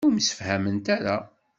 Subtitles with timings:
[0.05, 1.15] Ur msefhament ara.